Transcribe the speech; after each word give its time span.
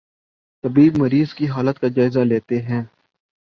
طبیب 0.63 0.97
مریض 0.97 1.33
کی 1.33 1.47
حالت 1.47 1.79
کا 1.79 1.87
جائزہ 1.87 2.19
لیتے 2.19 2.61
ہیں 2.61 2.81